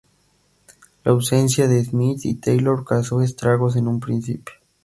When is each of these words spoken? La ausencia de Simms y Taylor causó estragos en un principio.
La 1.03 1.11
ausencia 1.11 1.67
de 1.67 1.85
Simms 1.85 2.25
y 2.25 2.33
Taylor 2.33 2.83
causó 2.83 3.21
estragos 3.21 3.75
en 3.75 3.87
un 3.87 3.99
principio. 3.99 4.53